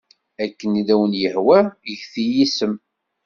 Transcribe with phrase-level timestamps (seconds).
[0.43, 2.73] Akken i wen-yehwa get-iyi isem.